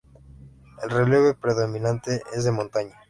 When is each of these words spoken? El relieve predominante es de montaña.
El 0.81 0.89
relieve 0.89 1.35
predominante 1.35 2.23
es 2.33 2.43
de 2.45 2.51
montaña. 2.51 2.97